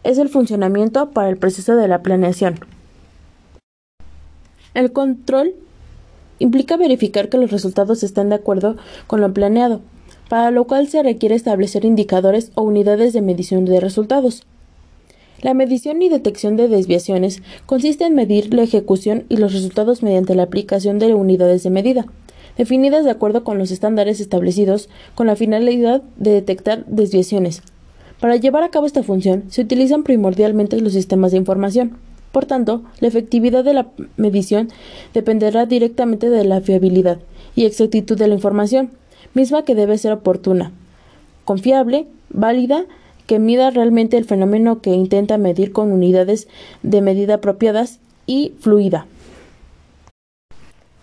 Es 0.04 0.18
el 0.18 0.30
funcionamiento 0.30 1.12
para 1.12 1.30
el 1.30 1.38
proceso 1.38 1.76
de 1.76 1.88
la 1.88 2.02
planeación. 2.02 2.60
El 4.74 4.94
control 4.94 5.54
implica 6.38 6.78
verificar 6.78 7.30
que 7.30 7.38
los 7.38 7.52
resultados 7.52 8.04
están 8.04 8.30
de 8.30 8.36
acuerdo 8.36 8.78
con 9.08 9.20
lo 9.20 9.34
planeado, 9.34 9.82
para 10.30 10.52
lo 10.52 10.66
cual 10.66 10.88
se 10.88 11.04
requiere 11.04 11.36
establecer 11.36 11.86
indicadores 11.86 12.52
o 12.56 12.62
unidades 12.62 13.14
de 13.14 13.22
medición 13.22 13.66
de 13.66 13.80
resultados. 13.80 14.44
La 15.42 15.54
medición 15.54 16.02
y 16.02 16.10
detección 16.10 16.58
de 16.58 16.68
desviaciones 16.68 17.42
consiste 17.66 18.06
en 18.06 18.16
medir 18.16 18.54
la 18.54 18.64
ejecución 18.64 19.26
y 19.30 19.38
los 19.38 19.54
resultados 19.54 20.04
mediante 20.04 20.36
la 20.36 20.44
aplicación 20.44 21.00
de 21.00 21.14
unidades 21.14 21.64
de 21.64 21.70
medida 21.70 22.06
definidas 22.60 23.06
de 23.06 23.12
acuerdo 23.12 23.46
con 23.46 23.58
los 23.58 23.72
estándares 23.72 24.20
establecidos 24.20 24.90
con 25.16 25.28
la 25.28 25.38
finalidad 25.38 26.04
de 26.18 26.32
detectar 26.32 26.86
desviaciones. 26.88 27.64
Para 28.20 28.36
llevar 28.36 28.64
a 28.64 28.70
cabo 28.70 28.86
esta 28.86 29.02
función 29.02 29.46
se 29.48 29.62
utilizan 29.62 30.04
primordialmente 30.04 30.80
los 30.82 30.92
sistemas 30.92 31.32
de 31.32 31.38
información. 31.38 31.96
Por 32.34 32.46
tanto, 32.46 32.84
la 33.00 33.08
efectividad 33.08 33.64
de 33.64 33.74
la 33.74 33.88
medición 34.18 34.68
dependerá 35.14 35.66
directamente 35.68 36.30
de 36.30 36.44
la 36.44 36.60
fiabilidad 36.60 37.20
y 37.56 37.64
exactitud 37.64 38.18
de 38.18 38.28
la 38.28 38.36
información, 38.36 38.92
misma 39.34 39.64
que 39.64 39.74
debe 39.74 39.98
ser 39.98 40.12
oportuna, 40.12 40.74
confiable, 41.46 42.08
válida, 42.30 42.86
que 43.30 43.38
mida 43.38 43.70
realmente 43.70 44.18
el 44.18 44.26
fenómeno 44.26 44.82
que 44.82 44.90
intenta 44.90 45.38
medir 45.38 45.72
con 45.72 45.92
unidades 45.92 46.48
de 46.82 47.04
medida 47.04 47.36
apropiadas 47.36 48.00
y 48.26 48.54
fluida. 48.60 49.06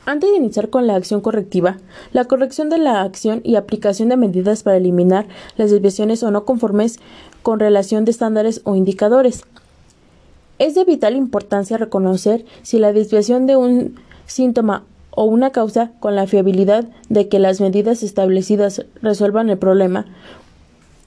Antes 0.07 0.33
de 0.33 0.37
iniciar 0.37 0.69
con 0.69 0.89
la 0.89 0.97
acción 0.97 1.21
correctiva, 1.21 1.77
la 2.13 2.25
corrección 2.25 2.69
de 2.69 2.79
la 2.79 3.03
acción 3.03 3.43
y 3.45 3.55
aplicación 3.55 4.09
de 4.09 4.17
medidas 4.17 4.65
para 4.65 4.79
eliminar 4.79 5.29
las 5.57 5.71
desviaciones 5.71 6.25
o 6.25 6.33
no 6.33 6.45
conformes 6.45 6.99
con 7.45 7.61
relación 7.61 8.05
de 8.05 8.11
estándares 8.11 8.61
o 8.65 8.75
indicadores. 8.75 9.45
Es 10.59 10.75
de 10.75 10.83
vital 10.83 11.15
importancia 11.15 11.79
reconocer 11.79 12.45
si 12.63 12.81
la 12.81 12.93
desviación 12.93 13.47
de 13.47 13.57
un 13.57 14.01
síntoma 14.27 14.83
o 15.13 15.27
una 15.27 15.51
causa 15.51 15.93
con 16.01 16.17
la 16.17 16.27
fiabilidad 16.27 16.87
de 17.09 17.29
que 17.29 17.39
las 17.39 17.61
medidas 17.61 18.03
establecidas 18.03 18.85
resuelvan 19.01 19.49
el 19.49 19.59
problema. 19.59 20.07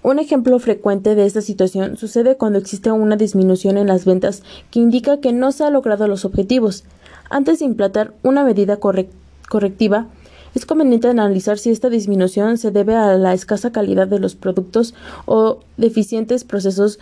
Un 0.01 0.17
ejemplo 0.17 0.57
frecuente 0.59 1.13
de 1.13 1.25
esta 1.25 1.41
situación 1.41 1.97
sucede 1.97 2.37
cuando 2.37 2.57
existe 2.57 2.89
una 2.89 3.17
disminución 3.17 3.77
en 3.77 3.87
las 3.87 4.05
ventas 4.05 4.43
que 4.71 4.79
indica 4.79 5.19
que 5.19 5.33
no 5.33 5.51
se 5.51 5.65
han 5.65 5.73
logrado 5.73 6.07
los 6.07 6.23
objetivos. 6.23 6.85
Antes 7.29 7.59
de 7.59 7.65
implantar 7.65 8.13
una 8.23 8.45
medida 8.45 8.77
correctiva, 8.77 10.07
es 10.55 10.65
conveniente 10.65 11.09
analizar 11.09 11.59
si 11.59 11.69
esta 11.69 11.89
disminución 11.89 12.57
se 12.57 12.71
debe 12.71 12.95
a 12.95 13.17
la 13.17 13.33
escasa 13.33 13.73
calidad 13.73 14.07
de 14.07 14.19
los 14.19 14.35
productos 14.35 14.95
o 15.25 15.59
deficientes 15.75 16.45
procesos 16.45 16.97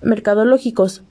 mercadológicos. 0.00 1.02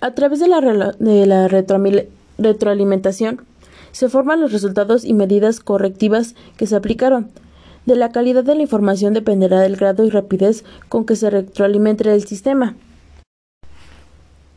A 0.00 0.14
través 0.14 0.38
de 0.38 0.46
la, 0.48 0.60
de 0.98 1.26
la 1.26 1.48
retroalimentación 1.48 3.42
se 3.90 4.08
forman 4.08 4.40
los 4.40 4.52
resultados 4.52 5.04
y 5.04 5.14
medidas 5.14 5.58
correctivas 5.58 6.36
que 6.56 6.68
se 6.68 6.76
aplicaron. 6.76 7.30
De 7.86 7.96
la 7.96 8.10
calidad 8.12 8.44
de 8.44 8.54
la 8.54 8.62
información 8.62 9.12
dependerá 9.12 9.60
del 9.60 9.76
grado 9.76 10.04
y 10.04 10.10
rapidez 10.10 10.64
con 10.88 11.04
que 11.04 11.16
se 11.16 11.28
retroalimente 11.28 12.10
el 12.10 12.26
sistema. 12.26 12.76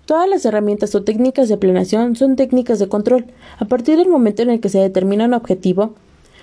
Todas 0.06 0.30
las 0.30 0.46
herramientas 0.46 0.96
o 0.96 1.04
técnicas 1.04 1.50
de 1.50 1.58
planeación 1.58 2.16
son 2.16 2.38
técnicas 2.38 2.80
de 2.80 2.88
control. 2.88 3.26
A 3.60 3.66
partir 3.66 3.98
del 3.98 4.08
momento 4.08 4.42
en 4.42 4.50
el 4.50 4.62
que 4.62 4.70
se 4.70 4.80
determina 4.80 5.26
un 5.26 5.34
objetivo, 5.34 5.96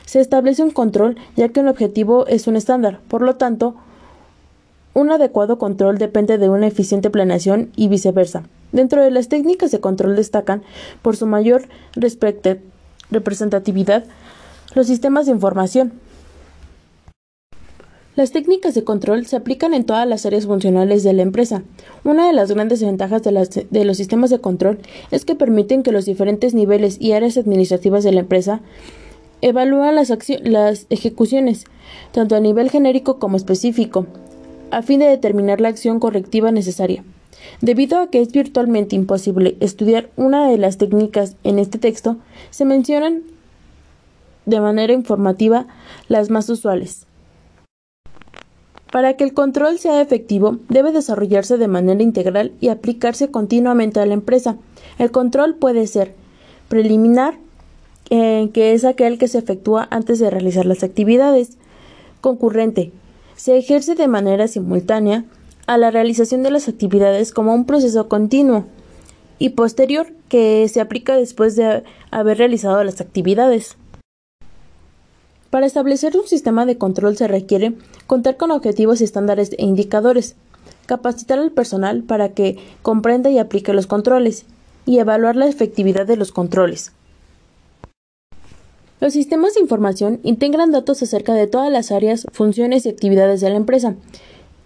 se 0.05 0.21
establece 0.21 0.63
un 0.63 0.71
control, 0.71 1.17
ya 1.37 1.49
que 1.49 1.61
un 1.61 1.69
objetivo 1.69 2.27
es 2.27 2.47
un 2.47 2.57
estándar. 2.57 3.01
Por 3.09 3.23
lo 3.23 3.37
tanto, 3.37 3.75
un 4.93 5.11
adecuado 5.11 5.57
control 5.57 5.97
depende 5.97 6.37
de 6.37 6.51
una 6.51 6.67
eficiente 6.67 7.09
planeación 7.09 7.71
y 7.75 7.89
viceversa. 7.89 8.43
Dentro 8.73 9.03
de 9.03 9.11
las 9.11 9.29
técnicas 9.29 9.71
de 9.71 9.81
control 9.81 10.15
destacan, 10.17 10.63
por 11.01 11.17
su 11.17 11.27
mayor 11.27 11.63
representatividad, 13.11 14.05
los 14.75 14.87
sistemas 14.87 15.25
de 15.25 15.33
información, 15.33 15.95
las 18.17 18.31
técnicas 18.31 18.75
de 18.75 18.85
control 18.85 19.27
se 19.27 19.35
aplican 19.35 19.75
en 19.75 19.85
todas 19.85 20.07
las 20.07 20.25
áreas 20.25 20.47
funcionales 20.47 21.03
de 21.03 21.13
la 21.13 21.23
empresa. 21.23 21.65
Una 22.05 22.29
de 22.29 22.33
las 22.33 22.53
grandes 22.53 22.81
ventajas 22.81 23.23
de, 23.23 23.85
los 23.85 23.97
sistemas 23.97 24.31
de 24.31 24.39
control 24.39 24.79
es 25.11 25.25
que 25.25 25.35
permiten 25.35 25.83
que 25.83 25.91
los 25.91 26.05
diferentes 26.05 26.55
niveles 26.55 26.97
y 27.01 27.13
áreas 27.13 27.37
administrativas 27.37 28.05
de 28.05 28.13
la 28.13 28.21
empresa 28.21 28.61
evalúen 29.41 29.97
las, 29.97 30.87
ejecuciones, 30.91 31.65
tanto 32.13 32.37
a 32.37 32.41
nivel 32.41 32.71
genérico 32.71 33.19
como 33.19 33.37
específico, 33.37 34.07
a 34.71 34.83
fin 34.83 35.01
de 35.01 35.07
determinar 35.07 35.61
la 35.61 35.69
acción 35.69 35.99
correctiva 35.99 36.53
necesaria. 36.53 37.03
Debido 37.63 37.99
a 37.99 38.11
que 38.11 38.21
es 38.21 38.31
virtualmente 38.31 38.95
imposible 38.95 39.57
estudiar 39.59 40.09
una 40.17 40.49
de 40.49 40.57
las 40.57 40.79
técnicas 40.79 41.37
en 41.43 41.59
este 41.59 41.79
texto, 41.79 42.17
se 42.51 42.65
mencionan 42.65 43.23
de 44.47 44.61
manera 44.61 44.93
informativa 44.93 45.67
las 46.09 46.31
más 46.31 46.49
usuales. 46.49 47.07
Para 48.95 49.15
que 49.15 49.25
el 49.25 49.35
control 49.35 49.81
sea 49.81 50.01
efectivo, 50.01 50.59
debe 50.69 50.93
desarrollarse 50.93 51.59
de 51.59 51.67
manera 51.67 52.01
integral 52.01 52.53
y 52.61 52.69
aplicarse 52.69 53.29
continuamente 53.29 53.99
a 53.99 54.07
la 54.07 54.15
empresa. 54.15 54.57
El 55.01 55.11
control 55.11 55.57
puede 55.57 55.89
ser 55.89 56.15
preliminar, 56.69 57.35
eh, 58.11 58.51
que 58.55 58.73
es 58.73 58.85
aquel 58.85 59.19
que 59.19 59.27
se 59.27 59.39
efectúa 59.39 59.89
antes 59.91 60.21
de 60.21 60.31
realizar 60.31 60.65
las 60.65 60.85
actividades. 60.85 61.59
Concurrente, 62.21 62.93
se 63.35 63.59
ejerce 63.59 63.97
de 63.97 64.07
manera 64.07 64.47
simultánea 64.47 65.25
a 65.67 65.77
la 65.77 65.91
realización 65.91 66.45
de 66.45 66.53
las 66.53 66.69
actividades 66.69 67.33
como 67.33 67.53
un 67.53 67.65
proceso 67.65 68.09
continuo. 68.09 68.65
Y 69.41 69.49
posterior, 69.49 70.07
que 70.29 70.69
se 70.69 70.81
aplica 70.81 71.17
después 71.17 71.57
de 71.57 71.83
haber 72.13 72.39
realizado 72.39 72.85
las 72.85 73.01
actividades. 73.01 73.77
Para 75.55 75.67
establecer 75.67 76.17
un 76.17 76.27
sistema 76.27 76.67
de 76.67 76.79
control 76.79 77.17
se 77.17 77.29
requiere 77.29 77.75
contar 78.09 78.37
con 78.37 78.51
objetivos 78.51 79.01
estándares 79.01 79.53
e 79.53 79.65
indicadores, 79.65 80.35
capacitar 80.87 81.39
al 81.39 81.53
personal 81.53 82.03
para 82.03 82.31
que 82.31 82.59
comprenda 82.83 83.31
y 83.31 83.39
aplique 83.39 83.73
los 83.73 83.87
controles, 83.87 84.47
y 84.85 84.99
evaluar 84.99 85.37
la 85.37 85.47
efectividad 85.47 86.09
de 86.09 86.17
los 86.17 86.33
controles. 86.33 86.91
Los 88.99 89.13
sistemas 89.13 89.55
de 89.55 89.61
información 89.61 90.19
integran 90.25 90.73
datos 90.73 91.05
acerca 91.05 91.35
de 91.35 91.47
todas 91.47 91.71
las 91.71 91.93
áreas, 91.93 92.27
funciones 92.33 92.85
y 92.85 92.89
actividades 92.89 93.41
de 93.41 93.51
la 93.51 93.57
empresa, 93.57 93.95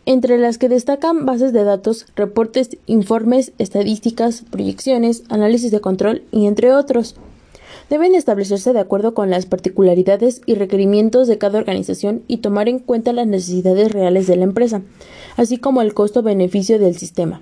entre 0.07 0.39
las 0.39 0.57
que 0.57 0.71
destacan 0.71 1.27
bases 1.27 1.53
de 1.53 1.65
datos, 1.65 2.07
reportes, 2.17 2.79
informes, 2.87 3.53
estadísticas, 3.59 4.43
proyecciones, 4.51 5.25
análisis 5.29 5.71
de 5.71 5.83
control 5.83 6.23
y 6.33 6.47
entre 6.47 6.73
otros 6.73 7.15
deben 7.91 8.15
establecerse 8.15 8.73
de 8.73 8.81
acuerdo 8.81 9.15
con 9.15 9.31
las 9.31 9.47
particularidades 9.47 10.43
y 10.47 10.55
requerimientos 10.55 11.27
de 11.27 11.39
cada 11.39 11.59
organización 11.59 12.23
y 12.29 12.39
tomar 12.39 12.69
en 12.69 12.79
cuenta 12.79 13.13
las 13.13 13.27
necesidades 13.27 13.93
reales 13.93 14.27
de 14.27 14.37
la 14.37 14.45
empresa, 14.45 14.83
así 15.37 15.59
como 15.59 15.83
el 15.83 15.95
costo-beneficio 15.95 16.79
del 16.79 16.97
sistema, 16.97 17.41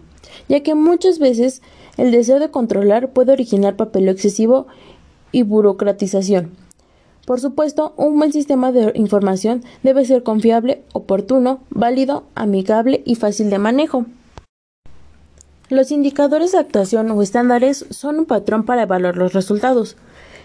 ya 0.49 0.61
que 0.61 0.75
muchas 0.75 1.19
veces 1.19 1.63
el 1.97 2.11
deseo 2.11 2.39
de 2.39 2.51
controlar 2.51 3.11
puede 3.13 3.33
originar 3.33 3.77
papeleo 3.77 4.13
excesivo 4.13 4.67
y 5.33 5.43
burocratización. 5.43 6.53
Por 7.27 7.41
supuesto, 7.41 7.93
un 7.97 8.17
buen 8.19 8.33
sistema 8.33 8.71
de 8.71 8.93
información 8.95 9.65
debe 9.83 10.05
ser 10.05 10.23
confiable, 10.23 10.85
oportuno, 10.93 11.59
válido, 11.71 12.23
amigable 12.37 13.03
y 13.05 13.17
fácil 13.17 13.51
de 13.51 13.59
manejo. 13.59 14.07
Los 15.69 15.91
indicadores 15.91 16.53
de 16.53 16.59
actuación 16.59 17.11
o 17.11 17.21
estándares 17.23 17.87
son 17.91 18.21
un 18.21 18.27
patrón 18.27 18.65
para 18.65 18.83
evaluar 18.83 19.17
los 19.17 19.33
resultados. 19.33 19.97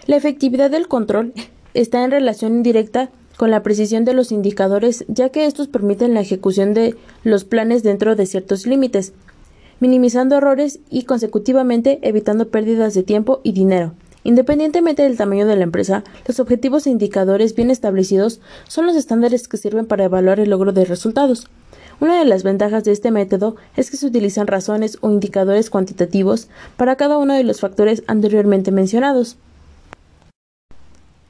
La 0.06 0.16
efectividad 0.16 0.68
del 0.68 0.88
control 0.88 1.32
está 1.74 2.02
en 2.02 2.10
relación 2.10 2.64
directa 2.64 3.10
con 3.36 3.52
la 3.52 3.62
precisión 3.62 4.04
de 4.04 4.14
los 4.14 4.32
indicadores, 4.32 5.04
ya 5.06 5.28
que 5.28 5.46
estos 5.46 5.68
permiten 5.68 6.12
la 6.12 6.20
ejecución 6.20 6.74
de 6.74 6.96
los 7.22 7.44
planes 7.44 7.84
dentro 7.84 8.16
de 8.16 8.26
ciertos 8.26 8.66
límites, 8.66 9.12
minimizando 9.78 10.36
errores 10.36 10.80
y 10.90 11.04
consecutivamente 11.04 12.00
evitando 12.02 12.48
pérdidas 12.48 12.94
de 12.94 13.04
tiempo 13.04 13.40
y 13.44 13.52
dinero. 13.52 13.94
Independientemente 14.24 15.02
del 15.02 15.16
tamaño 15.16 15.46
de 15.46 15.56
la 15.56 15.64
empresa, 15.64 16.02
los 16.26 16.40
objetivos 16.40 16.86
e 16.86 16.90
indicadores 16.90 17.54
bien 17.54 17.70
establecidos 17.70 18.40
son 18.66 18.86
los 18.86 18.96
estándares 18.96 19.46
que 19.46 19.56
sirven 19.56 19.86
para 19.86 20.04
evaluar 20.04 20.40
el 20.40 20.50
logro 20.50 20.72
de 20.72 20.84
resultados. 20.84 21.48
Una 22.00 22.18
de 22.18 22.24
las 22.24 22.42
ventajas 22.42 22.82
de 22.82 22.90
este 22.90 23.12
método 23.12 23.54
es 23.76 23.88
que 23.90 23.96
se 23.96 24.06
utilizan 24.06 24.48
razones 24.48 24.98
o 25.00 25.10
indicadores 25.10 25.70
cuantitativos 25.70 26.48
para 26.76 26.96
cada 26.96 27.18
uno 27.18 27.34
de 27.34 27.44
los 27.44 27.60
factores 27.60 28.02
anteriormente 28.08 28.72
mencionados. 28.72 29.36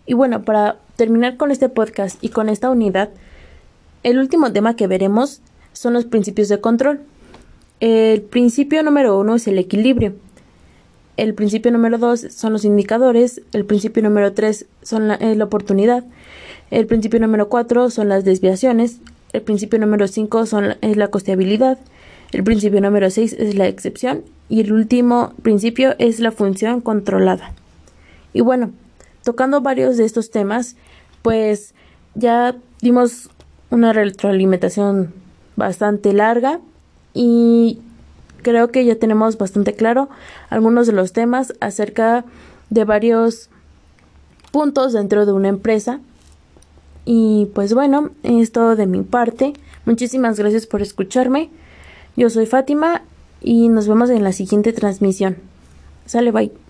Y 0.06 0.14
bueno, 0.14 0.42
para 0.42 0.76
terminar 0.96 1.36
con 1.36 1.50
este 1.50 1.68
podcast 1.68 2.22
y 2.22 2.30
con 2.30 2.48
esta 2.48 2.70
unidad, 2.70 3.10
el 4.02 4.18
último 4.18 4.52
tema 4.52 4.76
que 4.76 4.86
veremos 4.86 5.40
son 5.72 5.94
los 5.94 6.04
principios 6.04 6.48
de 6.48 6.60
control. 6.60 7.00
El 7.80 8.22
principio 8.22 8.82
número 8.82 9.18
uno 9.18 9.36
es 9.36 9.46
el 9.48 9.58
equilibrio. 9.58 10.14
El 11.16 11.34
principio 11.34 11.70
número 11.70 11.98
dos 11.98 12.26
son 12.30 12.52
los 12.52 12.64
indicadores. 12.64 13.42
El 13.52 13.64
principio 13.64 14.02
número 14.02 14.32
tres 14.32 14.66
son 14.82 15.08
la, 15.08 15.18
la 15.18 15.44
oportunidad. 15.44 16.04
El 16.70 16.86
principio 16.86 17.20
número 17.20 17.48
cuatro 17.48 17.90
son 17.90 18.08
las 18.08 18.24
desviaciones. 18.24 18.98
El 19.32 19.42
principio 19.42 19.78
número 19.78 20.08
cinco 20.08 20.46
son, 20.46 20.76
es 20.80 20.96
la 20.96 21.08
costeabilidad. 21.08 21.78
El 22.32 22.44
principio 22.44 22.80
número 22.80 23.10
seis 23.10 23.34
es 23.38 23.54
la 23.54 23.68
excepción. 23.68 24.22
Y 24.48 24.60
el 24.60 24.72
último 24.72 25.32
principio 25.42 25.94
es 25.98 26.18
la 26.18 26.32
función 26.32 26.80
controlada. 26.80 27.52
Y 28.32 28.40
bueno, 28.40 28.72
tocando 29.22 29.60
varios 29.60 29.96
de 29.96 30.04
estos 30.04 30.30
temas, 30.30 30.76
pues 31.22 31.74
ya 32.14 32.56
dimos 32.80 33.30
una 33.70 33.92
retroalimentación 33.92 35.14
bastante 35.56 36.12
larga 36.12 36.60
y 37.14 37.78
creo 38.42 38.70
que 38.70 38.84
ya 38.84 38.96
tenemos 38.96 39.38
bastante 39.38 39.74
claro 39.74 40.08
algunos 40.50 40.86
de 40.86 40.92
los 40.92 41.12
temas 41.12 41.54
acerca 41.60 42.24
de 42.70 42.84
varios 42.84 43.48
puntos 44.50 44.92
dentro 44.92 45.26
de 45.26 45.32
una 45.32 45.48
empresa. 45.48 46.00
Y 47.04 47.50
pues 47.54 47.74
bueno, 47.74 48.10
es 48.22 48.52
todo 48.52 48.76
de 48.76 48.86
mi 48.86 49.02
parte. 49.02 49.54
Muchísimas 49.86 50.38
gracias 50.38 50.66
por 50.66 50.82
escucharme. 50.82 51.50
Yo 52.16 52.30
soy 52.30 52.46
Fátima 52.46 53.02
y 53.40 53.68
nos 53.68 53.88
vemos 53.88 54.10
en 54.10 54.22
la 54.22 54.32
siguiente 54.32 54.72
transmisión. 54.72 55.38
Sale, 56.06 56.30
bye. 56.30 56.61